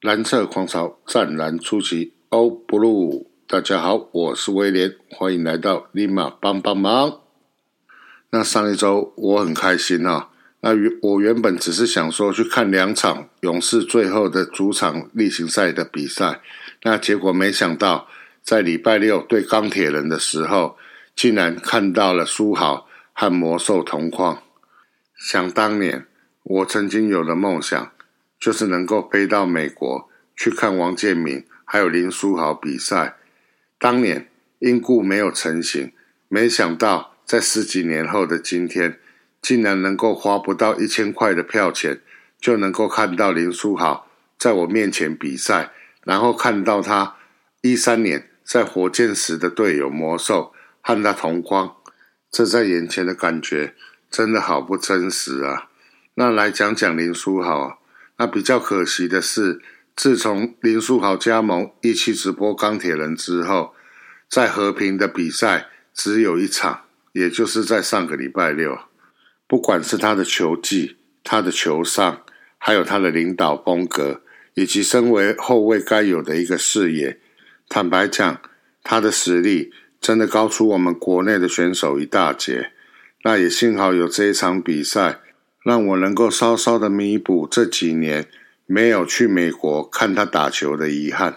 [0.00, 3.26] 蓝色狂潮湛蓝出奇，Oh Blue！
[3.46, 7.20] 大家好，我是威廉，欢迎来到立马帮帮忙。
[8.30, 10.70] 那上一周我很开心啊，那
[11.02, 16.40] 我原本只是想说去看两场勇士最后的主场例行赛的比赛，
[16.82, 18.08] 那结果没想到
[18.42, 20.78] 在礼拜六对钢铁人的时候，
[21.14, 24.42] 竟然看到了书豪和魔兽同框。
[25.14, 26.06] 想当年，
[26.42, 27.92] 我曾经有的梦想。
[28.40, 33.16] 就是能够飞到美国去看王建民还有林书豪比赛。
[33.78, 35.92] 当年因故没有成行，
[36.28, 38.98] 没想到在十几年后的今天，
[39.42, 42.00] 竟然能够花不到一千块的票钱，
[42.40, 44.06] 就能够看到林书豪
[44.38, 45.72] 在我面前比赛，
[46.04, 47.16] 然后看到他
[47.60, 51.76] 一三年在火箭时的队友魔兽和他同框，
[52.30, 53.74] 这在眼前的感觉
[54.10, 55.68] 真的好不真实啊！
[56.14, 57.79] 那来讲讲林书豪。
[58.20, 59.62] 那比较可惜的是，
[59.96, 63.72] 自从林书豪加盟一期直播钢铁人之后，
[64.28, 68.78] 在和平的比赛只有一场，也就是在上个礼拜六。
[69.48, 72.20] 不管是他的球技、他的球商，
[72.58, 74.20] 还有他的领导风格，
[74.52, 77.18] 以及身为后卫该有的一个视野，
[77.70, 78.42] 坦白讲，
[78.84, 82.72] 他的实力真的高出我们国内的选手一大截。
[83.24, 85.20] 那也幸好有这一场比赛。
[85.62, 88.26] 让我能够稍稍的弥补这几年
[88.64, 91.36] 没有去美国看他打球的遗憾，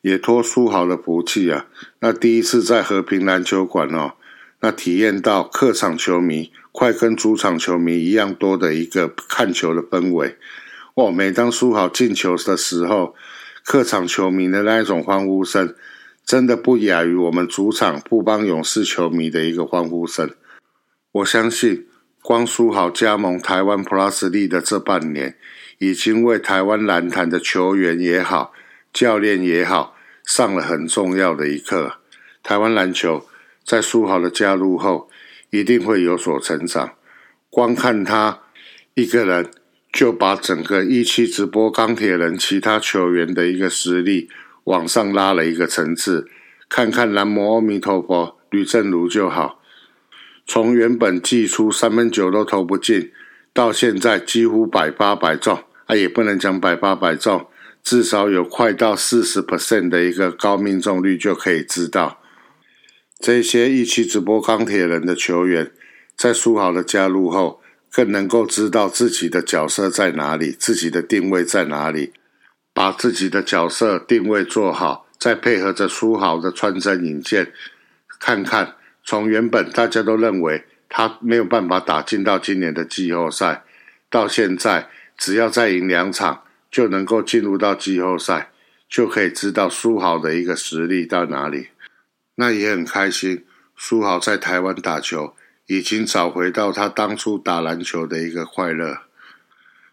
[0.00, 1.66] 也托苏豪的福气啊。
[1.98, 4.12] 那第一次在和平篮球馆哦，
[4.60, 10.36] 那体验到客场球迷快跟主场球迷一样多的一个看球的氛围。
[10.94, 13.16] 哦，每当苏豪进球的时候，
[13.64, 15.74] 客场球迷的那一种欢呼声，
[16.24, 20.30] 真的不亚于我们主场布邦勇士球迷的一个欢呼声。
[21.10, 21.87] 我相信。
[22.28, 25.38] 光书豪加盟台湾 Plus 力的这半年，
[25.78, 28.52] 已经为台湾篮坛的球员也好、
[28.92, 29.96] 教练也好，
[30.26, 31.94] 上了很重要的一课。
[32.42, 33.26] 台湾篮球
[33.64, 35.08] 在书豪的加入后，
[35.48, 36.96] 一定会有所成长。
[37.48, 38.40] 光看他
[38.92, 39.50] 一个人，
[39.90, 44.28] 就把整个一期直播钢铁人其他球员的一个实力
[44.64, 46.28] 往上拉了一个层次。
[46.68, 49.57] 看看南无阿弥陀佛吕正如就好。
[50.50, 53.12] 从原本季初三分球都投不进，
[53.52, 57.46] 到现在几乎百发百中，啊，也不能讲百发百中，
[57.84, 62.22] 至少有快到四十 percent 的一个高命中率，就可以知道
[63.20, 65.70] 这些一期直播钢铁人的球员，
[66.16, 67.60] 在苏豪的加入后，
[67.92, 72.14] 更能够知道自己的角色在哪里，自己的定位在哪里，
[72.72, 77.52] 把自己的角色定位做好，再配合着苏豪的穿针引线，
[78.18, 78.76] 看看。
[79.08, 83.64] 从原本大家都认为他没有办法打进到今年的季后赛，
[84.10, 88.50] 到现在只要再赢两场就能够进入到季后赛，
[88.86, 91.68] 就可以知道苏豪的一个实力到哪里。
[92.34, 95.34] 那也很开心，苏豪在台湾打球
[95.68, 98.98] 已经找回到他当初打篮球的一个快乐。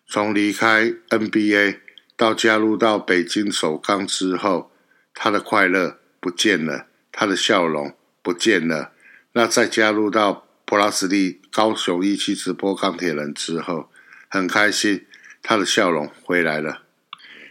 [0.06, 1.78] 从离开 NBA
[2.18, 4.74] 到加入到北京首钢之后，
[5.14, 8.92] 他的快乐不见了，他的笑容不见了。
[9.38, 13.90] 那在加入到普拉斯利高雄一期直播钢铁人之后，
[14.30, 15.06] 很开心，
[15.44, 16.84] 他的笑容回来了。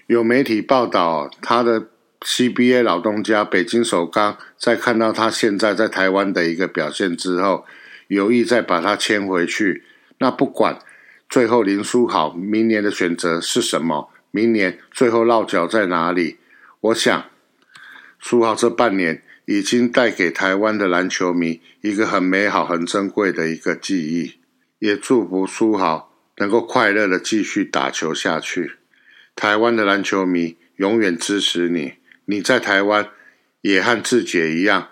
[0.07, 1.89] 有媒体报道，他的
[2.23, 7.67] CBA 老东家北京首钢在看到他现在在台湾的一个表现之后，
[8.09, 9.85] 有意再把他签回去。
[10.21, 10.79] 那不管
[11.29, 16.39] 最后林书豪明年的选择是什么，明年最后落脚在哪里，
[16.81, 17.27] 我想
[18.19, 19.23] 书豪这半年。
[19.47, 24.39] 已经带给台湾的篮球迷一个很美好、很珍贵的一个记忆，
[24.79, 28.77] 也祝福苏豪能够快乐的继续打球下去。
[29.37, 31.95] 台湾的篮球迷永远支持你，
[32.25, 33.09] 你在台湾
[33.61, 34.89] 也和志杰一样，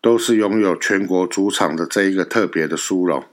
[0.00, 3.24] 都是拥有全国主场的这一个特别的殊荣。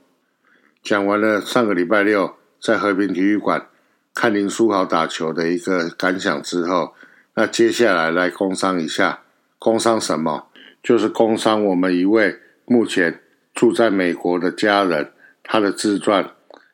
[0.81, 3.67] 讲完了上个礼拜六在和平体育馆
[4.13, 6.95] 看林书豪打球的一个感想之后，
[7.35, 9.21] 那接下来来工商一下，
[9.59, 10.47] 工商什么？
[10.83, 13.21] 就是工商我们一位目前
[13.55, 16.31] 住在美国的家人，他的自传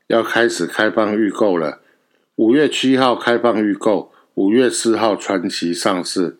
[0.07, 1.81] 要开始开放预购了。
[2.35, 6.39] 五月七号开放预购，五月四号传奇上市。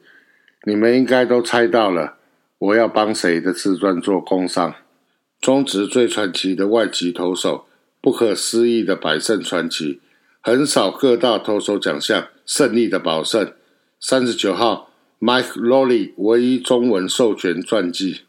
[0.64, 2.16] 你们应该都猜到了，
[2.58, 4.74] 我要帮谁的自传做工商？
[5.40, 7.68] 中职最传奇的外籍投手，
[8.02, 10.02] 不可思议的百胜传奇，
[10.42, 13.54] 横扫各大投手奖项，胜利的保证。
[14.00, 14.89] 三十九号。
[15.20, 18.22] Mike Lowry 唯一中文授权传记，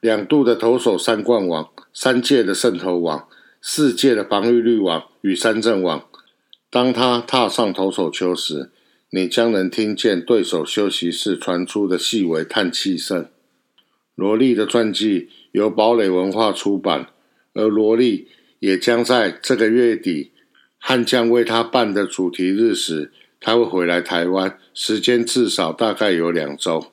[0.00, 3.26] 两度的投手三冠王，三届的胜投王，
[3.60, 6.06] 四届的防御率王与三振王。
[6.70, 8.70] 当他踏上投手球时，
[9.10, 13.28] 你将能听见对手休息室传出的细微叹气声。
[14.14, 17.08] 罗莉的传记由堡垒文化出版，
[17.54, 18.28] 而罗莉
[18.60, 20.30] 也将在这个月底
[20.78, 23.10] 悍将为他办的主题日时，
[23.44, 26.86] 他会回来台湾，时间至少大概有两周。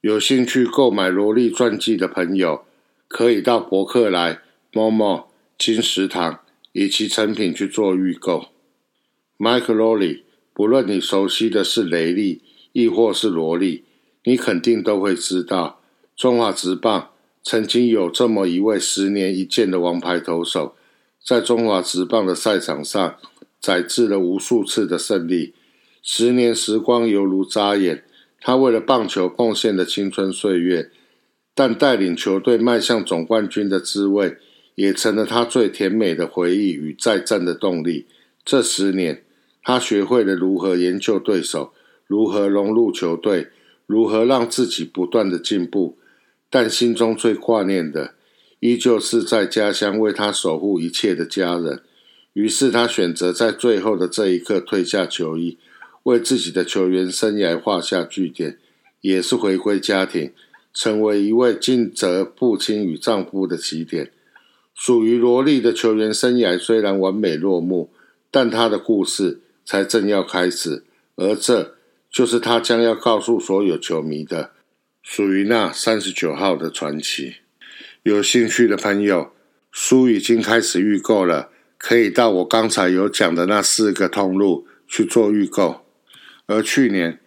[0.00, 2.64] 有兴趣购买罗莉传记的朋友，
[3.08, 4.38] 可以到博客来、
[4.72, 5.26] 某某、
[5.58, 6.38] 金石堂
[6.70, 8.46] 以及成品去做预购。
[9.38, 10.20] Mike Lowry。
[10.54, 12.42] 不论你熟悉的是雷利，
[12.72, 13.84] 亦或是罗莉，
[14.24, 15.80] 你肯定都会知道，
[16.16, 17.10] 中华职棒
[17.42, 20.76] 曾经有这么一位十年一见的王牌投手，
[21.24, 23.16] 在中华职棒的赛场上
[23.60, 25.54] 载制了无数次的胜利。
[26.10, 28.02] 十年时光犹如眨眼，
[28.40, 30.90] 他为了棒球贡献了青春岁月，
[31.54, 34.38] 但带领球队迈向总冠军的滋味，
[34.74, 38.06] 也成了他最甜美的回忆与再战的动力。
[38.42, 39.22] 这十年。
[39.62, 41.74] 他学会了如何研究对手，
[42.06, 43.48] 如何融入球队，
[43.84, 45.98] 如何让自己不断的进步。
[46.48, 48.14] 但心中最挂念的，
[48.60, 51.82] 依旧是在家乡为他守护一切的家人。
[52.32, 55.58] 于是他选择在最后的这一刻退下球衣，
[56.08, 58.58] 为自己的球员生涯画下句点，
[59.00, 60.32] 也是回归家庭，
[60.74, 64.10] 成为一位尽责父亲与丈夫的起点。
[64.74, 67.90] 属于罗莉的球员生涯虽然完美落幕，
[68.30, 69.40] 但他的故事。
[69.70, 70.82] 才正要开始，
[71.16, 71.74] 而这
[72.10, 74.52] 就是他将要告诉所有球迷的，
[75.02, 77.34] 属于那三十九号的传奇。
[78.02, 79.30] 有兴趣的朋友，
[79.70, 85.82] 书已经开始预购了，可以到我刚才有讲的那四个通路去做预购。
[86.48, 87.20] 而去年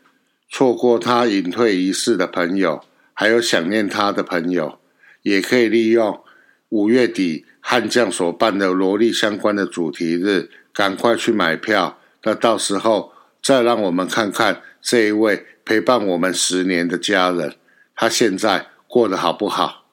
[0.49, 2.83] 错过他隐退仪式的朋友，
[3.13, 4.79] 还有想念他的朋友，
[5.21, 6.21] 也可以利用
[6.69, 11.99] 五月底悍将所办的萝莉相关的主题日，赶快去买票。
[12.23, 17.55] 那到时候再让我们看看这一位陪伴我们十年的家人，
[17.95, 19.85] 他现在过得好不好？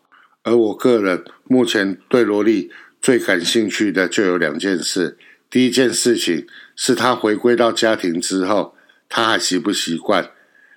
[0.43, 2.71] 而我个人目前对萝莉
[3.03, 5.19] 最感兴趣的就有两件事。
[5.51, 8.75] 第一件事情是他回归到家庭之后，
[9.09, 10.31] 他还习不习惯，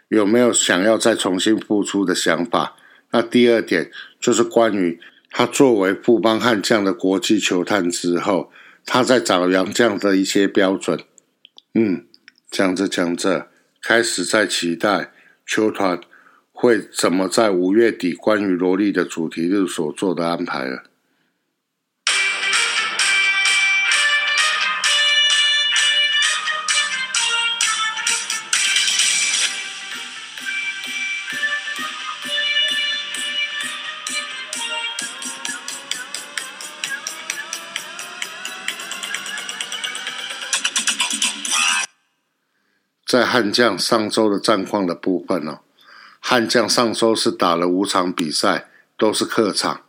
[0.08, 2.76] 有没有想要再重新复出的想法？
[3.12, 5.00] 那第二点就是关于
[5.30, 8.52] 他作为富邦悍将的国际球探之后，
[8.86, 11.00] 他在找洋将的一些标准。
[11.74, 12.06] 嗯，
[12.50, 13.50] 讲着讲着，
[13.82, 15.12] 开始在期待
[15.46, 16.00] 球团
[16.52, 20.84] 会怎么在五月底关于萝莉的主题日所做的安排了。
[43.12, 45.60] 在悍将上周的战况的部分哦，
[46.22, 49.82] 悍将上周是打了五场比赛，都是客场，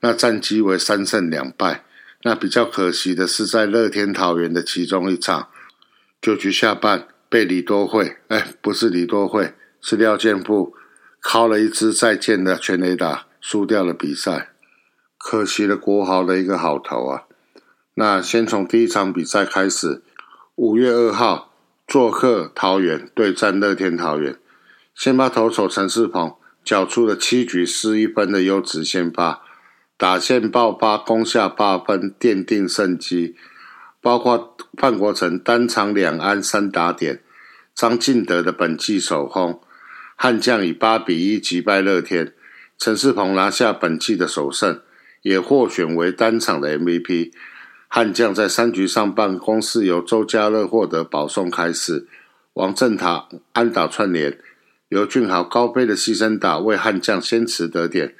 [0.00, 1.84] 那战绩为三胜两败。
[2.22, 5.48] 那比较可惜的是，在乐天桃园的其中一场，
[6.22, 9.52] 九局下半被李多惠，哎，不是李多惠，
[9.82, 10.74] 是廖健富，
[11.22, 14.52] 敲了一支再见的全垒打，输掉了比赛。
[15.18, 17.24] 可惜了国豪的一个好投啊。
[17.96, 20.00] 那先从第一场比赛开始，
[20.54, 21.51] 五月二号。
[21.92, 24.38] 做客桃园对战乐天桃园，
[24.94, 26.34] 先发投手陈世鹏
[26.64, 29.42] 缴出了七局失一分的优质先发，
[29.98, 33.36] 打线爆发，攻下八分，奠定胜机。
[34.00, 37.22] 包括范国成单场两安三打点，
[37.74, 39.60] 张进德的本季首轰，
[40.16, 42.32] 悍将以八比一击败乐天，
[42.78, 44.80] 陈世鹏拿下本季的首胜，
[45.20, 47.32] 也获选为单场的 MVP。
[47.94, 52.08] 悍将在三局上半，攻势由周家乐获得保送开始，
[52.54, 54.38] 王振堂安打串联，
[54.88, 58.14] 刘俊豪高飞的牺牲打为悍将先持得点，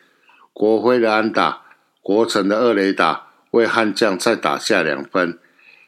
[0.52, 1.62] 国辉的安打，
[2.02, 5.38] 国成的二垒打为悍将再打下两分。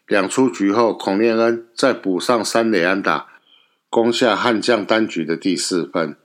[0.06, 3.26] 两出局后，孔念恩再补上三垒安打，
[3.90, 6.16] 攻下悍将单局的第四分。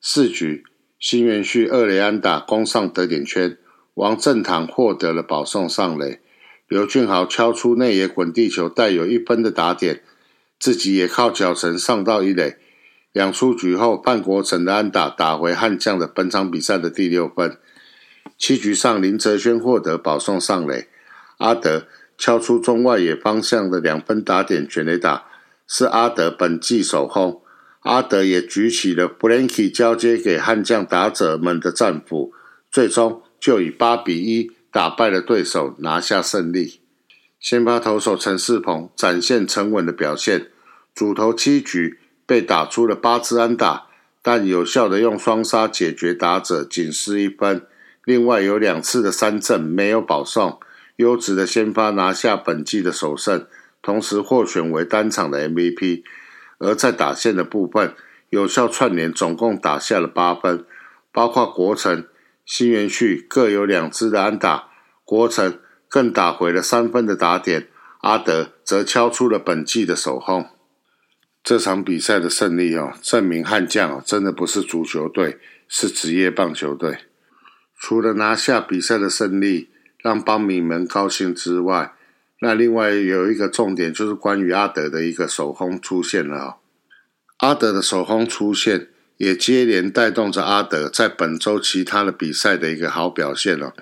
[0.00, 0.64] 四局，
[0.98, 3.56] 新元旭二垒安打攻上得点圈，
[3.94, 6.20] 王振堂获得了保送上垒。
[6.68, 10.02] 刘俊豪敲出内野滚地球，带有一分的打点，
[10.58, 12.56] 自己也靠脚程上到一垒。
[13.12, 17.56] 两出局后，范国成的安打打回悍将的本场比赛的第六分。
[18.36, 20.88] 七局上，林哲轩获得保送上垒，
[21.38, 21.86] 阿德
[22.18, 25.26] 敲出中外野方向的两分打点全垒打，
[25.68, 27.42] 是阿德本季首轰。
[27.82, 32.32] 阿德也举起了 Blanky 交接给悍将打者们的战斧，
[32.72, 34.50] 最终就以八比一。
[34.76, 36.80] 打败了对手，拿下胜利。
[37.40, 40.50] 先发投手陈世鹏展现沉稳的表现，
[40.94, 43.86] 主投七局被打出了八支安打，
[44.20, 47.66] 但有效的用双杀解决打者，仅失一分。
[48.04, 50.60] 另外有两次的三振没有保送，
[50.96, 53.46] 优质的先发拿下本季的首胜，
[53.80, 56.02] 同时获选为单场的 MVP。
[56.58, 57.94] 而在打线的部分，
[58.28, 60.66] 有效串联总共打下了八分，
[61.10, 62.04] 包括国城、
[62.46, 64.68] 新元旭各有两支的安打，
[65.04, 67.66] 国城更打回了三分的打点，
[68.02, 70.46] 阿德则敲出了本季的首轰。
[71.42, 75.38] 这场比赛的胜利哦，证明悍将哦真的不是足球队，
[75.68, 76.98] 是职业棒球队。
[77.78, 81.94] 除了拿下比赛的胜利让邦迷们高兴之外，
[82.40, 86.54] 那另外有一个重点就是关于阿德的一个首轰出现了哦。
[87.38, 93.74] 阿德的首轰出现，也接连带动着阿德在本周其他的比赛的一个好表现了。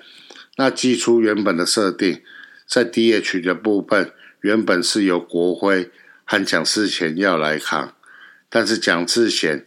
[0.57, 2.21] 那寄出原本的设定，
[2.67, 4.11] 在 DH 的部分
[4.41, 5.91] 原本是由国辉
[6.23, 7.93] 和蒋世贤要来扛，
[8.49, 9.65] 但是蒋志贤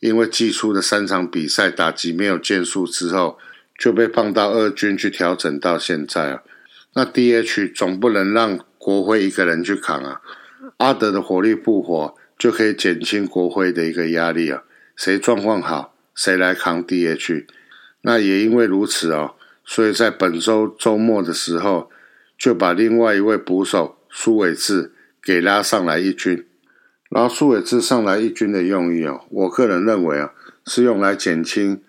[0.00, 3.38] 因为寄出的三场比赛打击没有建树之后。
[3.78, 6.42] 就被放到二军去调整到现在啊，
[6.94, 10.22] 那 DH 总不能让国辉一个人去扛啊。
[10.78, 14.62] 阿德的火力复活就可以减轻国辉的一个压力啊。
[14.96, 17.46] 谁状况好，谁来扛 DH。
[18.00, 19.34] 那也因为如此哦，
[19.64, 21.90] 所以在本周周末的时候，
[22.38, 26.46] 就把另外一位捕手苏伟志给拉上来一军。
[27.08, 30.32] 然后苏伟志上来一军的用意哦，我个人认为啊，
[30.64, 31.82] 是用来减轻。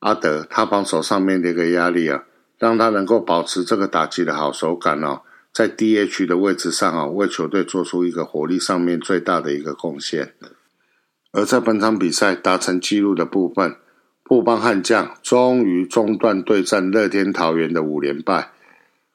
[0.00, 2.24] 阿德他防守上面的一个压力啊，
[2.58, 10.34] 让他能够保持这个打击的好手感哦，在 DH 的位置上啊，为球队做出一个火力上面最大的一个贡献。
[11.32, 13.76] 而在本场比赛达成纪录的部分，
[14.24, 18.52] 布邦悍将终于中断对战乐天桃园的五连败。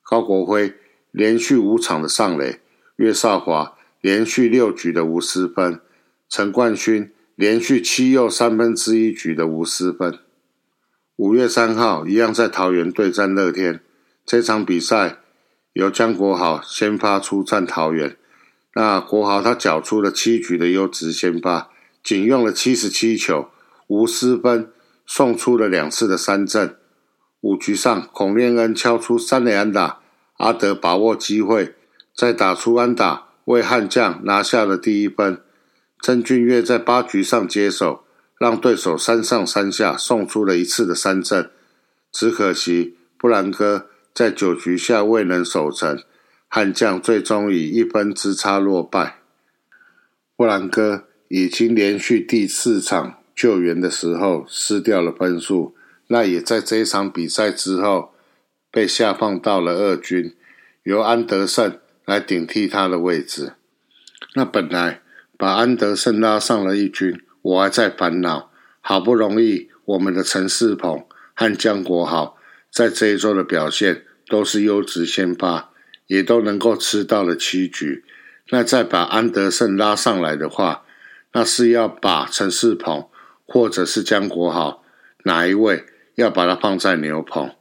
[0.03, 0.73] 高国辉
[1.11, 2.59] 连续五场的上垒，
[2.97, 5.79] 岳少华连续六局的无失分，
[6.29, 10.19] 陈冠勋连续七又三分之一局的无失分。
[11.15, 13.79] 五月三号，一样在桃园对战乐天。
[14.25, 15.17] 这场比赛
[15.73, 18.17] 由江国豪先发出战桃园。
[18.75, 21.69] 那国豪他缴出了七局的优质先发，
[22.03, 23.49] 仅用了七十七球，
[23.87, 24.71] 无失分，
[25.05, 26.75] 送出了两次的三振。
[27.41, 30.01] 五局上，孔令恩敲出三垒安打，
[30.37, 31.75] 阿德把握机会
[32.15, 35.41] 再打出安打，为悍将拿下了第一分。
[36.01, 38.01] 曾俊岳在八局上接手。
[38.39, 41.49] 让对手三上三下送出了一次的三振，
[42.11, 46.03] 只可惜布兰哥在九局下未能守城，
[46.49, 49.19] 悍将最终以一分之差落败。
[50.35, 55.75] 布兰哥已经连续第四场救援的时候失掉了分数，
[56.07, 58.13] 那也在这一场比赛之后
[58.71, 60.35] 被下放到了二军，
[60.83, 63.53] 由安德胜来顶替他的位置。
[64.35, 65.01] 那本来
[65.37, 67.21] 把安德胜拉上了一军。
[67.43, 68.49] 我还在烦恼，
[68.79, 71.03] 好不容易我们的陈世鹏
[71.33, 72.37] 和江国豪
[72.71, 75.71] 在这一周的表现都是优质先发，
[76.07, 78.05] 也都能够吃到了七局。
[78.49, 80.82] 那再把安德胜拉上来的话，
[81.33, 83.07] 那是要把陈世鹏
[83.45, 84.83] 或者是江国豪
[85.23, 85.85] 哪一位
[86.15, 87.51] 要把它放在牛棚？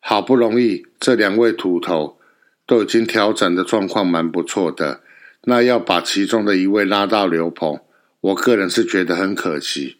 [0.00, 2.18] 好不容易这两位土头
[2.66, 5.00] 都已经调整的状况蛮不错的，
[5.44, 7.80] 那要把其中的一位拉到牛棚？
[8.20, 9.96] 我个人是觉得很可惜。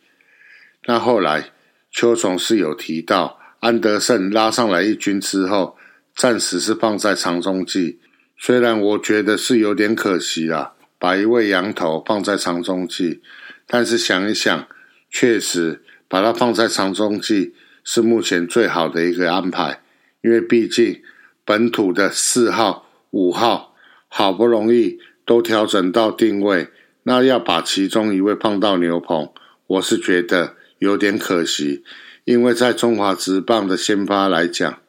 [0.86, 1.50] 那后来
[1.90, 5.76] 邱总是有提到，安德胜拉上来一军之后，
[6.14, 8.00] 暂时是放在长中计。
[8.36, 13.22] 虽然我觉得是有点可惜啦，把一位羊头放在长中计，
[13.66, 14.68] 但是想一想，
[15.08, 19.82] 确实把它放在长中计是目前最好的一个安排。
[20.20, 21.00] 因为毕竟
[21.44, 23.76] 本土的四号、五号
[24.08, 26.68] 好不容易都调整到定位。
[27.04, 29.32] 那要把其中一位放到牛棚，
[29.66, 31.84] 我是觉得有点可惜，
[32.24, 34.80] 因为在中华职棒的先发来讲，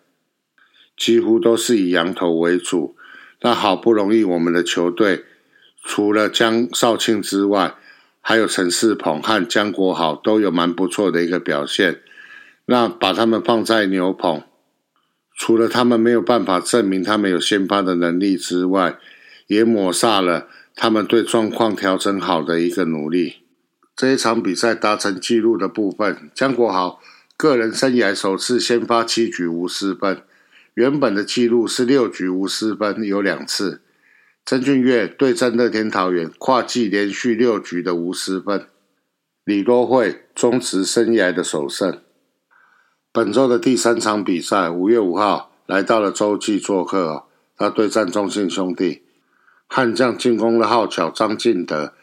[0.97, 2.97] 几乎都是以羊头为主。
[3.41, 5.23] 那好不容易我们的球队
[5.91, 7.73] 除了江少庆之外，
[8.21, 12.01] 还有陈世鹏和江国豪都有蛮不错的一个表现。
[12.67, 14.43] 那把他们放在牛棚，
[15.35, 18.99] 除了他们没有办法证明他们有先发的能力之外，
[19.47, 20.47] 也抹煞了。
[20.75, 23.37] 他们对状况调整好的一个努力，
[23.95, 27.01] 这一场比赛达成纪录的部分，江国豪
[27.35, 30.21] 个人生涯首次先发七局无失分，
[30.75, 33.81] 原本的纪录是六局无失分，有两次。
[34.49, 38.65] 曾俊岳对战乐天桃园，跨季连续六局的无失分。
[39.45, 42.01] 李多惠终止生涯的首胜。
[43.11, 47.25] 本周的第三场比赛，五月五号来到了洲际做客，
[47.55, 49.03] 他对战中信兄弟。
[49.67, 51.93] 悍将进攻的好巧张进德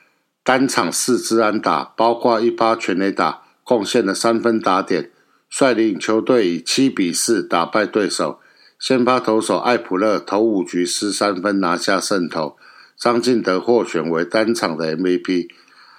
[0.44, 5.10] 单场四支安打，包括一发全垒打，贡献了三分打点，
[5.50, 8.38] 率领球队以七比四打败对手。
[8.78, 12.56] 先发投手艾普勒投五局失三分拿下胜投，
[12.99, 15.49] 张进德获选为单场的 MVP。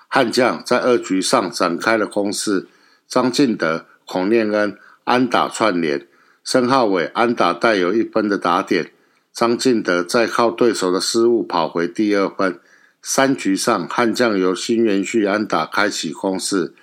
[0.08, 2.68] 悍将在二局上展开了攻势，
[3.08, 6.08] 张进德、孔念恩安打串联，
[6.44, 8.92] 申浩伟安打带有一分的打点，
[9.34, 12.60] 张进德再靠对手的失误跑回第二分。
[13.02, 16.74] 三局上悍将由新元旭安打开启攻势，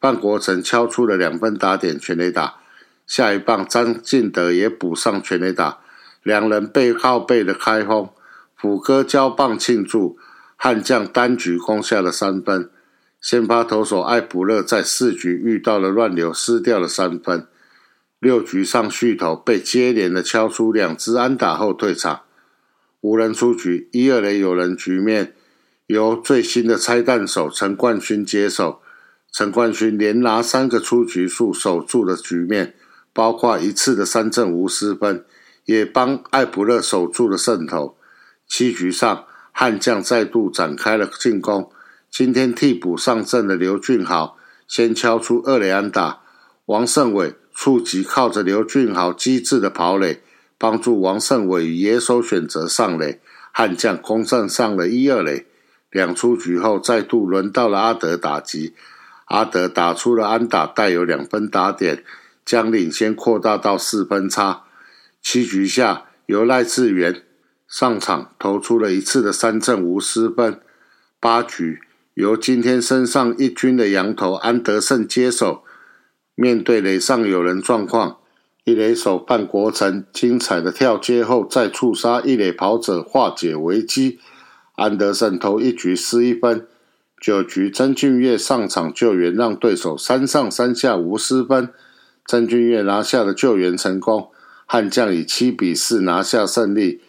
[0.00, 2.61] 范国成敲出了两分打点全垒打。
[3.14, 5.80] 下一棒，张进德也补上全垒打，
[6.22, 8.08] 两人背靠背的开轰，
[8.58, 10.16] 虎哥交棒庆祝，
[10.56, 12.70] 悍将单局攻下了三分。
[13.20, 17.46] 先发投手艾普勒在四局遇到了乱流，失掉了三分。
[18.18, 22.22] 六局上续投被接连的敲出两支安打后退场，
[23.02, 25.34] 无人出局，一二垒有人局面
[25.86, 28.80] 由最新的拆弹手陈冠勋接手，
[29.30, 32.74] 陈冠勋连拿三个出局数守住了局面。
[33.12, 35.24] 包括一次的三振无失分，
[35.64, 37.96] 也帮艾普勒守住了胜投。
[38.46, 41.70] 七局上，悍将再度展开了进攻。
[42.10, 46.20] 今天替补上阵的刘俊豪先敲出二垒安打，
[46.66, 50.22] 王胜伟触及靠着刘俊豪机智的跑垒，
[50.58, 53.20] 帮助王胜伟与野手选择上垒，
[53.52, 55.46] 悍将攻占上了一二垒。
[55.90, 58.74] 两出局后，再度轮到了阿德打击，
[59.26, 62.04] 阿德打出了安打，带有两分打点。
[62.44, 64.64] 将领先扩大到四分差。
[65.20, 67.22] 七局下，由赖志源
[67.68, 70.60] 上场投出了一次的三振无失分。
[71.20, 71.80] 八局
[72.14, 75.62] 由今天升上一军的羊头安德胜接手，
[76.34, 78.18] 面对垒上有人状况，
[78.64, 84.18] 一垒手范国成精彩的跳接后再触杀一垒跑者化解危机。
[84.74, 86.66] 安德胜投一局失一分。
[87.20, 91.68] 九局曾俊岳上场救援，让对手三上三下无失分。
[92.26, 94.30] 曾俊岳拿下了救援成功，
[94.66, 97.00] 悍将以七比四拿下胜利。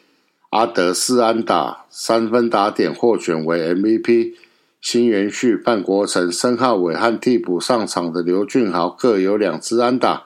[0.49, 4.35] 阿德斯安打三分打点获选为 MVP。
[4.81, 10.25] 新元旭、范国成、申浩伟和替补上场的刘俊豪各有两支安打，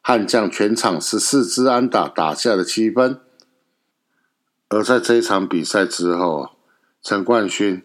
[0.00, 3.20] 悍将全场十四支安打打下了七分。
[4.68, 6.50] 而在这一场比赛之后，
[7.00, 7.82] 陈冠勋。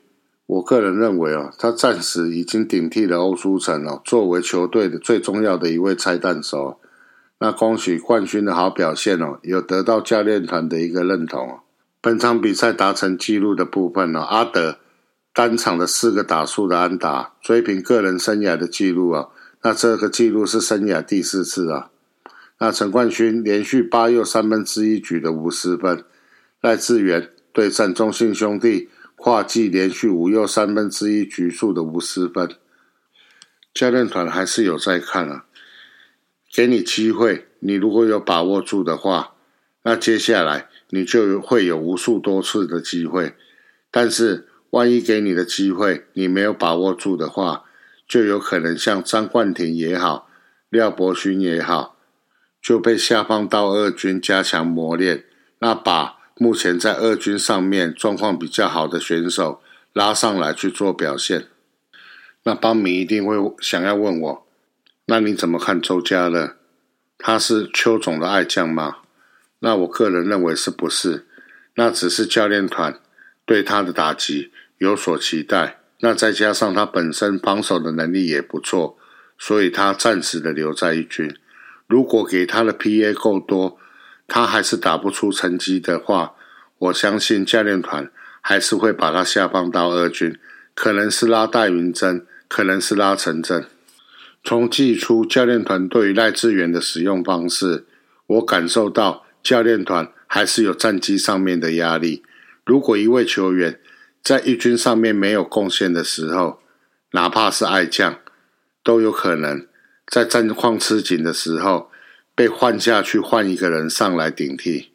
[0.47, 6.79] 我个人认为啊，他暂时已经顶替了欧舒城哦，作为球队的最重要的一位拆弹手。
[7.39, 11.59] 那恭喜冠军的好表现哦，有得到教练团的一个认同。
[11.99, 14.77] 本场比赛达成纪录的部分呢，阿德
[15.33, 19.27] 单场的四个打数的安打，追平个人生涯的纪录啊。
[19.63, 21.89] 那这个纪录是生涯第四次啊。
[22.59, 26.05] 那陈冠勋连续八又三分之一局的无失分，
[26.61, 28.87] 赖志源对战中信兄弟。
[29.19, 32.55] 跨季连续五又三分之一局数的无失分，
[33.73, 35.45] 教练团还是有在看啊，
[36.53, 39.33] 给你机会，你如果有把握住的话，
[39.81, 43.35] 那接下来你就会有无数多次的机会。
[43.89, 47.65] 但是万一给你的机会你没有把握住的话，
[48.07, 50.29] 就有可能像张冠廷也好，
[50.69, 51.97] 廖伯勋也好，
[52.61, 55.25] 就被下放到二军加强磨练，
[55.57, 56.15] 那把。
[56.39, 59.59] 目前在二军上面状况比较好的选手
[59.91, 61.47] 拉上来去做表现，
[62.43, 64.47] 那邦迷一定会想要问我，
[65.05, 66.55] 那你怎么看周家乐？
[67.17, 68.97] 他是邱总的爱将吗？
[69.59, 71.25] 那我个人认为是不是？
[71.73, 72.99] 那只是教练团
[73.43, 78.99] 对他的打击有所期待，那再加上他本身防守的能力也不错，
[79.39, 81.35] 所以他暂时的留在一军。
[81.87, 83.79] 如果给他的 PA 够多。
[84.27, 86.35] 他还是打不出成绩的话，
[86.77, 88.11] 我相信教练团
[88.41, 90.37] 还是会把他下放到二军，
[90.75, 93.65] 可能是拉戴云珍，可能是拉陈正。
[94.43, 97.85] 从季初教练团对于赖志源的使用方式，
[98.27, 102.23] 我感受到教练团还是有战绩上面的压力。
[102.65, 103.79] 如果一位球员
[104.21, 106.59] 在一军上面没有贡献的时候，
[107.11, 108.19] 哪怕是爱将，
[108.83, 109.65] 都有可能
[110.05, 111.89] 在战况吃紧的时候。
[112.37, 114.91] 被换下去，换一个人上来顶替，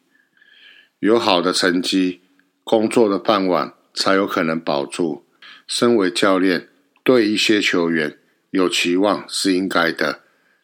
[0.99, 2.21] 有好的成绩，
[2.63, 5.25] 工作的饭碗才有可能保住。
[5.67, 6.69] 身为教练，
[7.03, 8.17] 对一些球员
[8.51, 10.21] 有期望是应该的，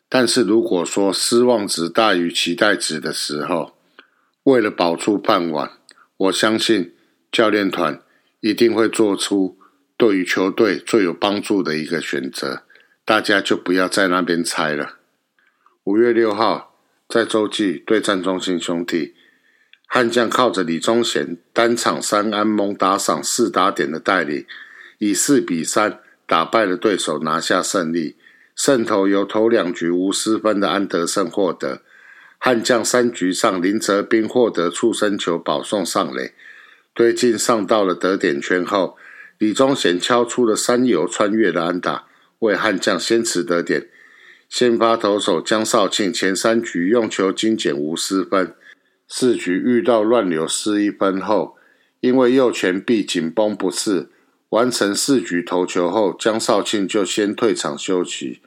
[0.08, 3.76] 但是如果说失望值大于期待值的时候，
[4.44, 5.74] 为了保住饭碗，
[6.16, 6.96] 我相信
[7.30, 8.02] 教练团
[8.40, 9.60] 一定会做出
[9.98, 12.64] 对于球队最有帮助的一个选择。
[13.04, 15.00] 大家就不要在那边猜了。
[15.84, 16.69] 五月六号。
[17.10, 19.16] 在洲际对战中信兄弟，
[19.88, 24.46] 悍将靠着李宗贤单场三安蒙打赏四打点的带领，
[25.00, 28.16] 以四比三打败了对手，拿下胜利。
[28.56, 31.82] 胜投由头两局无失分的安德胜获得。
[32.38, 36.36] 悍将三局上林泽斌获得触身球保送上垒，
[36.94, 38.98] 推进上到了得点圈后，
[39.40, 42.06] 李宗贤敲出了三游穿越的安打，
[42.40, 43.88] 为悍将先持得点。
[44.50, 48.56] 先发投手江少庆前三局用球精简无失分，
[49.08, 51.56] 四局遇到乱流失一分后，
[52.00, 54.10] 因为右前臂紧绷不适，
[54.50, 58.42] 完成四局投球后，江少庆就先退场休息。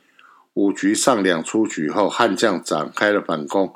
[0.55, 3.73] 五局上两出局后，悍将展开了反攻。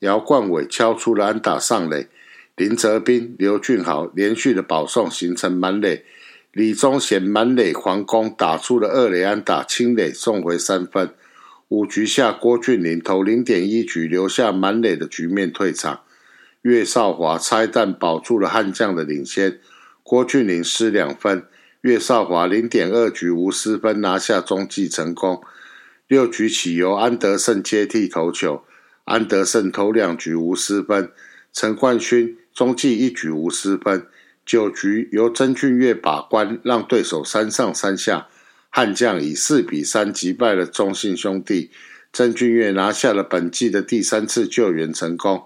[0.00, 2.08] 姚冠伟敲出了安打上垒，
[2.56, 6.04] 林泽斌、刘俊豪连续的保送形成满垒，
[6.50, 11.14] 李宗贤满垒狂攻打出了二垒安打，清垒送回三分。
[11.68, 16.00] 五局下郭俊麟投零点一局留下满垒的局面退场，
[16.62, 19.60] 岳少华拆弹保住了悍将的领先，
[20.02, 21.44] 郭俊麟失两分，
[21.82, 25.42] 岳少华零点二局无失分拿下中继成功。
[26.06, 28.64] 六局起由安德胜接替投球。
[29.04, 31.12] 安德胜投两局无失分，
[31.52, 34.06] 陈冠勋中继一局无失分。
[34.46, 38.28] 九局由曾俊岳把关，让对手三上三下。
[38.70, 41.70] 悍将以四比三击败了中信兄弟，
[42.12, 45.44] 曾俊岳拿下了本季的第三次救援成功。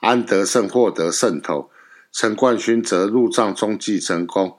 [0.00, 1.70] 安德胜获得胜投，
[2.10, 4.58] 陈冠勋则入账中继成功。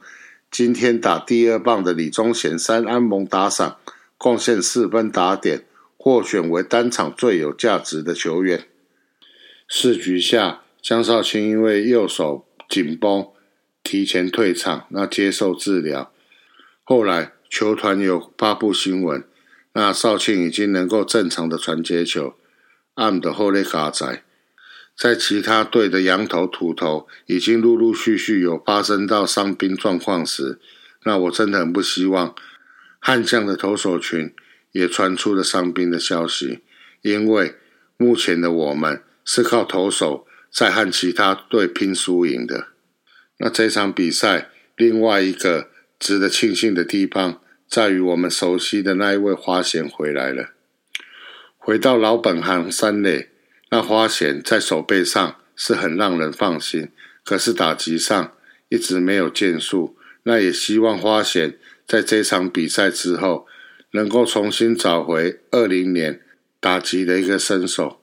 [0.50, 3.78] 今天打第二棒的李宗贤三安盟打赏，
[4.18, 5.66] 贡献四分打点。
[5.96, 8.68] 获选为单场最有价值的球员。
[9.70, 13.26] 四局下，江少卿因为右手紧绷，
[13.84, 16.12] 提前退场，那接受治疗。
[16.84, 19.24] 后来球团有发布新闻，
[19.74, 22.34] 那少庆已经能够正常的传接球。
[22.96, 24.24] 暗的后雷卡仔，
[24.98, 30.60] 在其他队的羊头土头已经陆陆续续有发生到伤兵状况时，
[31.06, 32.34] 那我真的很不希望
[33.00, 34.34] 悍将的投手群。
[34.72, 36.62] 也传出了伤兵的消息，
[37.04, 37.58] 因为
[37.96, 42.70] 目前的我们是靠投手在和其他队拼输赢的。
[43.38, 47.40] 那这场比赛另外一个值得庆幸的地方，
[47.74, 50.52] 在于我们熟悉的那一位花贤回来了，
[51.58, 53.30] 回到老本行三垒。
[53.72, 56.92] 那花贤在手背上是很让人放心，
[57.26, 58.34] 可是打击上
[58.70, 59.98] 一直没有建树。
[60.22, 61.58] 那也希望花贤
[61.88, 63.48] 在这场比赛之后。
[63.96, 66.22] 能够重新找回二零年
[66.60, 68.02] 打击的一个身手。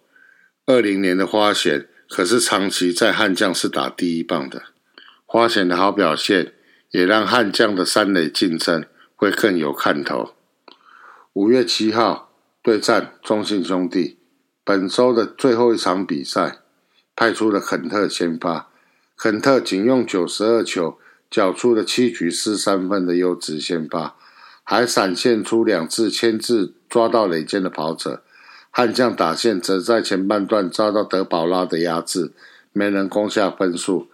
[0.65, 4.63] 二零年的花贤可是长期在悍将是打第一棒的，
[5.27, 6.53] 花贤的好表现
[6.93, 8.85] 也让悍将的三垒竞争
[9.21, 10.31] 会更有看头。
[11.35, 12.31] 五月七号
[12.63, 14.17] 对战中信兄弟，
[14.65, 16.61] 本周的最后一场比赛，
[17.15, 18.71] 派出了肯特先发，
[19.19, 20.99] 肯特仅用九十二球，
[21.31, 24.17] 缴出了七局失三分的优质先发。
[24.65, 28.23] 还闪现出两次牵制抓到垒间的跑者，
[28.71, 32.33] 悍将打线则在前半段遭到德保拉的压制，
[32.73, 34.09] 没能攻下分数。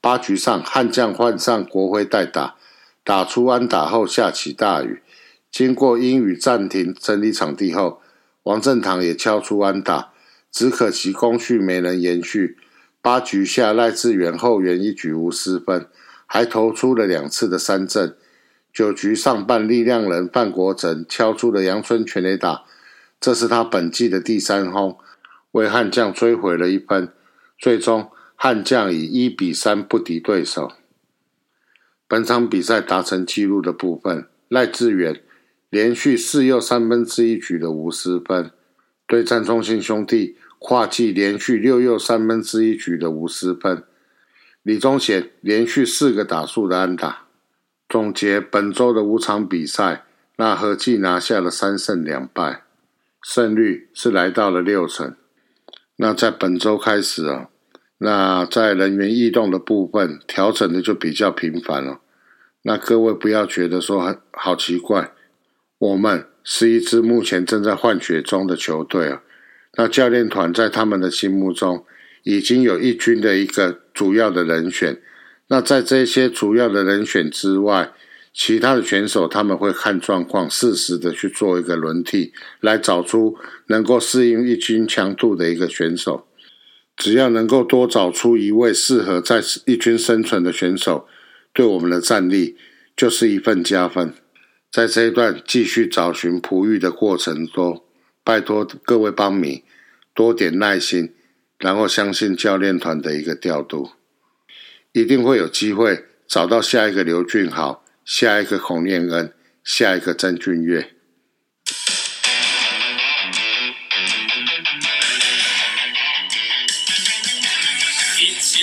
[0.00, 2.56] 八局上，悍将换上国辉代打，
[3.04, 5.02] 打出安打后下起大雨。
[5.50, 8.00] 经过阴雨暂停整理场地后，
[8.44, 10.12] 王振堂也敲出安打，
[10.52, 12.56] 只可惜工序没能延续。
[13.02, 15.88] 八局下，赖志远后援一局无失分，
[16.26, 18.16] 还投出了两次的三振。
[18.72, 22.62] 九局上半，力量人范国成敲出了阳春全垒打，
[23.18, 24.96] 这是他本季的第三轰，
[25.52, 27.12] 为悍将追回了一分。
[27.58, 30.70] 最终，悍将以一比三不敌对手。
[32.10, 35.22] 本场比赛达成纪录的部分，赖志远
[35.68, 38.50] 连续四又三分之一局的无失分，
[39.06, 43.84] 对战中信兄弟跨季连续六又三分之一局的无失分，
[44.64, 47.26] 李宗贤连续四个打数的安打。
[47.88, 52.64] 总结本周的五场比赛，那合计拿下了三胜两败，
[53.22, 55.14] 胜率是来到了六成。
[55.94, 57.48] 那在本周开始啊，
[58.02, 62.00] 那在人员异动的部分调整的就比较频繁了。
[62.62, 65.12] 那各位不要觉得说很好奇怪，
[65.76, 69.22] 我们是一支目前正在换血中的球队啊。
[69.74, 71.84] 那教练团在他们的心目中
[72.22, 74.98] 已经有一军的一个主要的人选。
[75.48, 77.92] 那在这些主要的人选之外，
[78.32, 83.36] 其他的选手他们会看状况，适时的去做一个轮替，来找出
[83.66, 86.26] 能够适应一军强度的一个选手。
[87.00, 91.08] 只要能够多找出一位适合在一军生存的选手，
[91.54, 92.58] 对我们的战力
[92.94, 94.12] 就是一份加分。
[94.70, 97.82] 在这一段继续找寻璞玉的过程中，
[98.22, 99.64] 拜托各位帮迷
[100.12, 101.14] 多点耐心，
[101.58, 103.92] 然后相信教练团的一个调度。
[104.92, 109.32] 一定会有机会找到下一个刘俊豪，下一个孔念恩，
[109.64, 110.90] 下一个曾俊岳。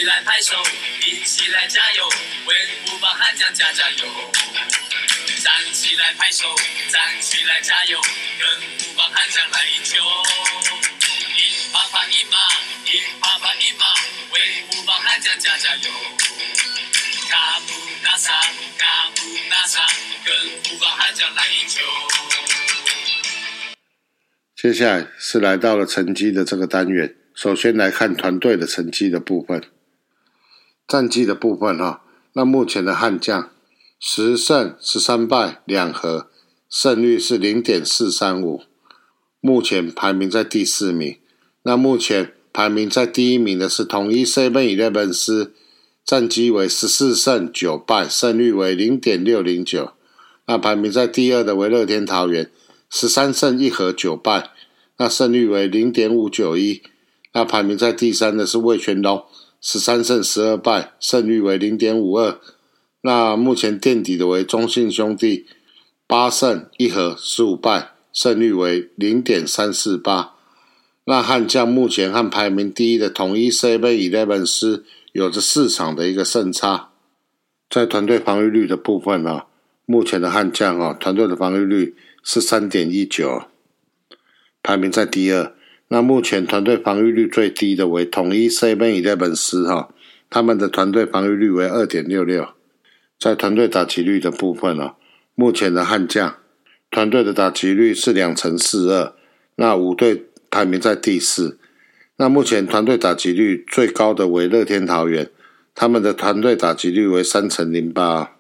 [0.08, 0.56] 来拍手，
[1.06, 2.08] 一起来加油，
[2.46, 2.56] 为
[2.88, 4.08] 五宝悍将加加油！
[5.44, 6.56] 站起来拍手，
[6.90, 8.00] 站起来加油，
[8.40, 8.48] 跟
[8.88, 9.98] 五宝悍将来一球！
[11.36, 12.38] 一啪啪一马，
[12.86, 13.86] 一啪啪一马，
[14.32, 15.92] 为五宝悍将加加油！
[17.30, 18.32] 卡布纳萨，
[18.78, 19.86] 卡布纳萨，
[20.24, 21.82] 跟五宝悍将来一球！
[24.56, 27.14] 接下来是来到了成绩的这个单元。
[27.36, 29.62] 首先来看团队的成绩的部分，
[30.88, 32.02] 战绩的部分哈。
[32.34, 33.50] 那目前的悍将
[34.00, 36.30] 十胜十三败两和，
[36.70, 38.62] 胜率是零点四三五，
[39.42, 41.18] 目前排名在第四名。
[41.64, 45.54] 那目前排名在第一名的是统一 Seven Eleven 斯，
[46.06, 49.92] 战绩为十四胜九败，胜率为零点六零九。
[50.46, 52.50] 那排名在第二的为乐天桃园，
[52.90, 54.52] 十三胜一和九败，
[54.98, 56.82] 那胜率为零点五九一。
[57.34, 59.26] 那排名在第三的是魏全龙，
[59.60, 62.40] 十三胜十二败，胜率为零点五二。
[63.02, 65.46] 那目前垫底的为中信兄弟，
[66.06, 70.36] 八胜一和十五败，胜率为零点三四八。
[71.06, 76.90] 那悍将目前和排名第一的统一 C 杯 Eleven 师有着四场的一个胜差。
[77.70, 79.44] 在团队防御率的部分呢，
[79.86, 83.44] 目前的悍将啊，团队的防御率是三点一九，
[84.62, 85.54] 排名在第二。
[85.90, 89.90] 那目前团队防御率最低的为统一 Seven Eleven 斯哈，
[90.30, 92.50] 他们的团队防御率为二点六六。
[93.18, 94.96] 在团队打击率的部分呢，
[95.34, 96.36] 目前的悍将
[96.92, 99.14] 团队的打击率是两成四二，
[99.56, 101.58] 那五队排名在第四。
[102.18, 105.30] 那目前团队打击率最高的为乐天桃园，
[105.74, 108.34] 他们的团队打击率为三成零八。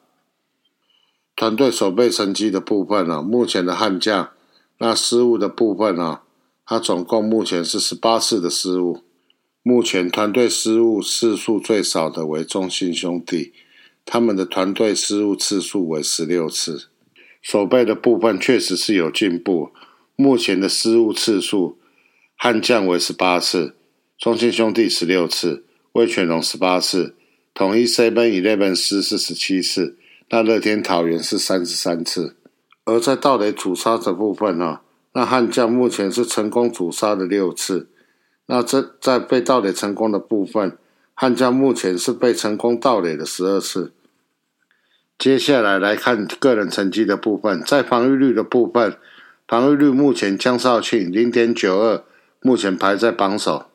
[1.35, 4.31] 团队守备成绩的部分呢，目前的悍将
[4.79, 6.19] 那失误的部分呢。
[6.69, 8.99] 他总共目前是十八次的失误，
[9.63, 13.53] 目前团队失误次数最少的为中信兄弟，
[14.05, 16.89] 他们的团队失误次数为十六次。
[17.41, 19.69] 守备的部分确实是有进步，
[20.17, 21.77] 目前的失误次数，
[22.35, 23.77] 悍将为十八次，
[24.17, 27.15] 中信兄弟十六次，威权龙十八次，
[27.53, 29.97] 统一 Seven Eleven 失是十七次，
[30.31, 32.35] 那乐天桃园是三十三次。
[32.83, 34.81] 而在盗垒主杀的部分呢？
[35.17, 37.89] 那悍将目前是成功主杀的六次，
[38.45, 40.77] 那这在被盗垒成功的部分，
[41.15, 43.93] 悍将目前是被成功盗垒的十二次。
[45.17, 48.95] 接下来来看个人成绩的部分，在防御率的部分，
[49.47, 52.03] 防御率目前江少庆零点九二，
[52.41, 53.65] 目前排在榜首。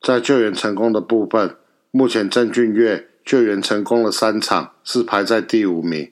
[0.00, 1.54] 在救援成功的部分，
[1.92, 6.10] 目前郑俊岳救援成功了三场，是排在第五名。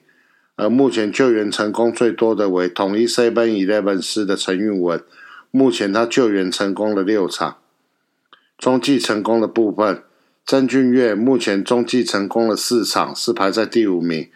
[0.55, 5.03] 而目前救援成功最多的为统一 Seven Eleven 师的陈运文，
[5.49, 7.57] 目前他救援成功了六场。
[8.59, 10.03] 中继成功的部分，
[10.45, 14.29] 曾俊岳目前中继成功了四场，是排在第五名。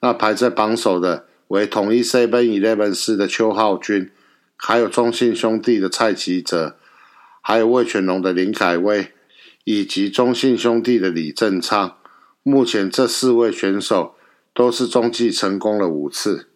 [0.00, 4.10] 那排在榜首的为统一 Seven Eleven 师的邱浩军，
[4.56, 6.76] 还有中信兄弟的蔡奇哲，
[7.40, 9.12] 还有魏全龙的林凯威，
[9.64, 11.96] 以及中信兄弟的李正昌。
[12.42, 14.16] 目前这四位选手。
[14.54, 16.48] 都是中继成功了五次，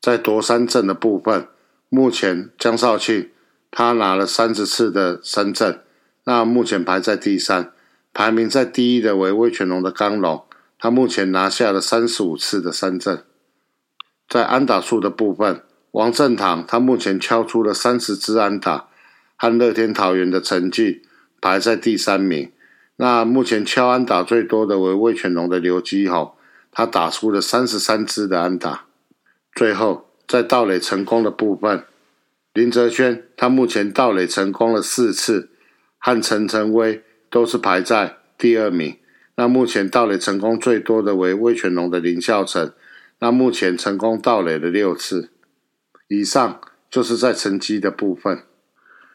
[0.00, 1.48] 在夺三振的部分，
[1.88, 3.30] 目前江少庆
[3.70, 5.80] 他拿了三十次的三振，
[6.24, 7.72] 那目前排在第三，
[8.12, 10.44] 排名在第一的为威权龙的刚龙，
[10.78, 13.24] 他目前拿下了三十五次的三振。
[14.28, 18.88] 在安打数的部分，王正堂他目前敲出了三十支安打，
[19.36, 21.02] 和乐天桃园的成绩
[21.40, 22.52] 排在第三名。
[22.96, 26.34] 那目前敲安打最多的为威权龙的刘基宏。
[26.72, 28.86] 他打出了三十三支的安打，
[29.54, 31.84] 最后在盗垒成功的部分，
[32.54, 35.50] 林哲轩他目前盗垒成功了四次，
[35.98, 38.96] 和陈晨威都是排在第二名。
[39.34, 42.72] 那目前盗垒成功最多的为魏全龙的林孝成，
[43.18, 45.30] 那目前成功盗垒了六次。
[46.08, 48.44] 以上就是在成绩的部分。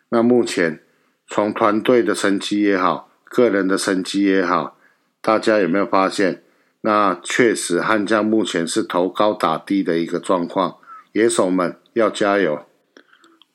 [0.10, 0.82] 那目前
[1.28, 4.78] 从团队的成绩也好，个人的成绩也好，
[5.22, 6.44] 大家有没有发现？
[6.88, 10.78] 那确实，悍将目前是投高打低的一个状况，
[11.12, 12.64] 野手们要加油。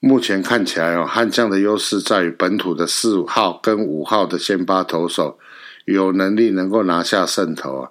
[0.00, 5.38] 目前看起来哦，悍将的优势在于本土的四号跟五号的先发投手
[5.86, 7.90] 有能力能够拿下胜投啊，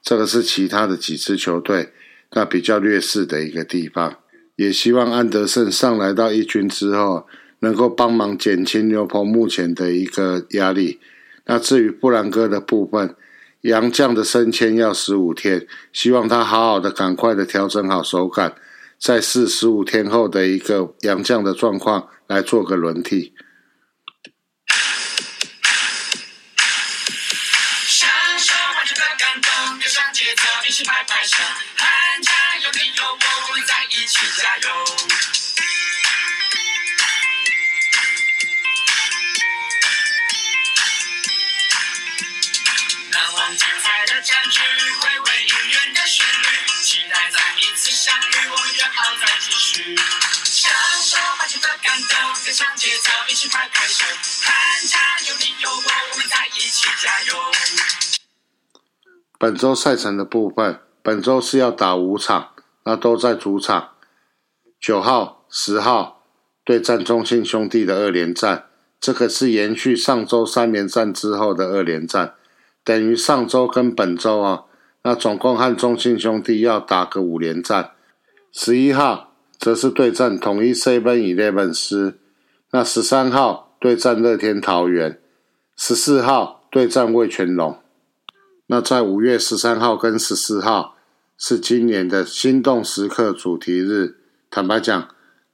[0.00, 1.92] 这个是其他的几支球队
[2.32, 4.14] 那比较劣势的一个地方。
[4.56, 7.26] 也希望安德胜上来到一军之后，
[7.58, 10.98] 能够帮忙减轻牛棚目前的一个压力。
[11.44, 13.14] 那至于布兰哥的部分，
[13.62, 18.54] 杨绛的升迁要十五天，希望他好好的赶快的调整好手感，
[18.98, 23.34] 再试十五天后的一个杨绛的状况来做个轮替。
[49.40, 49.46] 你
[55.62, 57.40] 有我，
[59.38, 62.50] 本周赛程的部分，本周是要打五场，
[62.84, 63.92] 那都在主场。
[64.78, 66.22] 九号、十号
[66.62, 68.66] 对战中信兄弟的二连战，
[69.00, 72.34] 这个是延续上周三连战之后的二连战，
[72.84, 74.64] 等于上周跟本周啊，
[75.02, 77.92] 那总共和中信兄弟要打个五连战。
[78.52, 79.29] 十一号
[79.60, 82.14] 则是对战统一 Seven Eleven 师，
[82.70, 85.20] 那十三号对战乐天桃园，
[85.76, 87.78] 十四号对战味全龙。
[88.68, 90.96] 那在五月十三号跟十四号
[91.36, 94.16] 是今年的心动时刻主题日。
[94.50, 95.08] 坦白讲，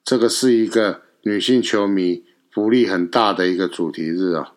[0.05, 4.53] 这个是一个女性球迷福利很大的一个主题日啊。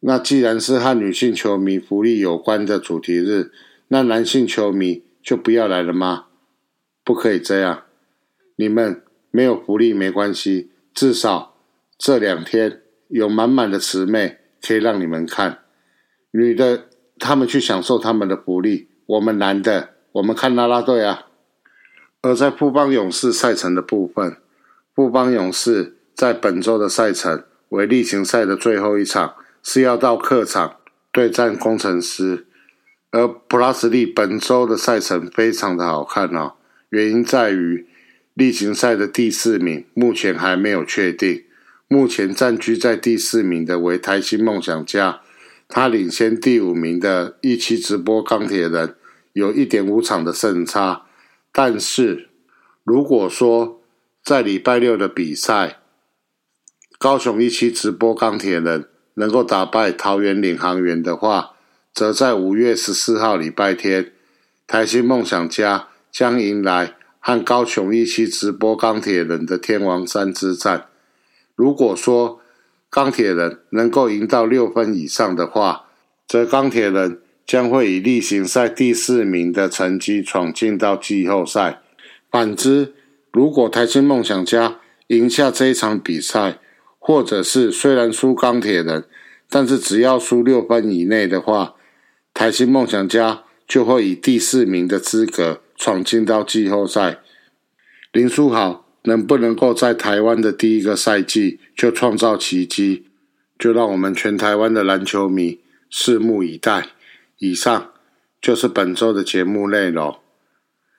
[0.00, 3.50] 那既然是和女性球迷福利有关的主题日，
[3.88, 6.26] 那男性球迷就不要来了吗？
[7.02, 7.84] 不可以这样。
[8.60, 11.56] 你们没有福利没关系，至少
[11.96, 15.60] 这两天有满满的姊妹可以让你们看。
[16.32, 16.86] 女的。
[17.22, 21.26] 他们去享受他们的福利，我们男的，我们看啦啦队啊。
[22.22, 24.38] 而在富邦勇士赛程的部分，
[24.94, 30.76] 富邦勇士在本周的赛程为例行赛的最后一场，是要到客场
[31.12, 32.46] 对战工程师。
[33.10, 36.54] 而普拉斯利本周的赛程非常的好看哦，
[36.88, 37.86] 原因在于
[38.40, 41.44] 例行赛的第四名目前还没有确定，
[41.88, 45.20] 目前占据在第四名的为台新梦想家。
[45.68, 48.94] 他领先第五名的一期直播钢铁人
[49.34, 51.02] 有一点五场的胜差，
[51.52, 52.30] 但是
[52.82, 53.82] 如果说
[54.24, 55.80] 在礼拜六的比赛，
[56.98, 61.50] 高雄一期直播钢铁人能够打败桃园领航员的话，
[61.92, 64.10] 则在五月十四号礼拜天，
[64.66, 70.86] 台新梦想家将迎来和高雄一期直播钢铁人的天王山之战。
[71.54, 72.40] 如果说，
[72.88, 75.84] 钢铁人能够赢到六分以上的话，
[76.26, 81.82] 则钢铁人将会以例行赛第四名的成绩闯进到季后赛。
[82.30, 82.94] 反之，
[83.30, 86.58] 如果台新梦想家赢下这一场比赛，
[86.98, 89.04] 或者是虽然输钢铁人，
[89.48, 91.74] 但是只要输六分以内的话，
[92.32, 97.20] 台新梦想家就会以第四名的资格闯进到季后赛。
[98.12, 98.86] 林书豪。
[99.04, 103.06] 能不能够在台湾的第一个赛季就创造奇迹，
[103.58, 105.58] 就让我们全台湾的篮球迷
[105.90, 106.88] 拭目以待。
[107.38, 107.92] 以上
[108.42, 110.18] 就是本周的节目内容，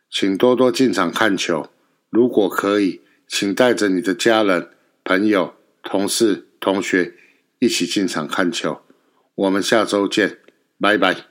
[0.09, 1.69] 请多多进场看球。
[2.09, 4.69] 如果可以，请带着你的家人、
[5.03, 7.13] 朋友、同事、同学
[7.59, 8.81] 一起进场看球。
[9.35, 10.39] 我们下周见，
[10.79, 11.30] 拜拜。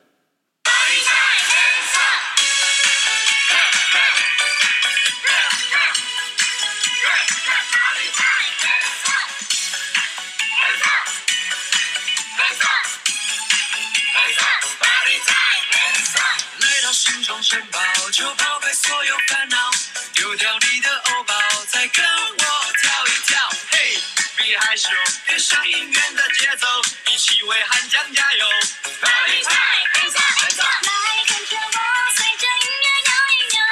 [24.50, 24.90] 别害羞，
[25.28, 26.66] 跟上音乐的节奏，
[27.06, 28.48] 一起为汉江加油。
[28.82, 30.86] Time，hands up，hands up。
[30.86, 30.90] 来
[31.28, 31.78] 跟着我，
[32.16, 33.62] 随着音乐摇一摇，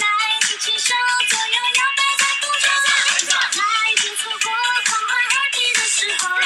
[0.00, 0.08] 来
[0.48, 0.94] 举起手，
[1.28, 2.72] 左右摇摆在空中，
[3.60, 3.62] 来
[4.00, 4.48] 别错过
[4.86, 6.40] 狂欢 happy 的时候，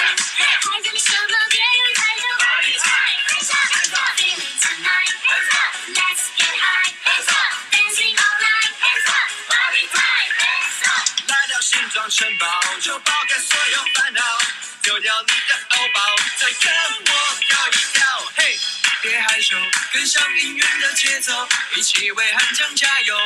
[12.80, 14.20] 就抛开所有烦恼，
[14.82, 16.03] 丢掉你的欧包，
[16.38, 18.32] 再跟我跳一跳。
[18.36, 18.59] 嘿，
[19.03, 19.57] 别害羞，
[19.93, 23.16] 跟上音乐的节奏，一起为汉江加油。